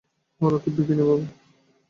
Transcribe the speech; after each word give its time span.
বল 0.41 0.53
কী 0.63 0.69
বিপিনবাবু? 0.75 1.23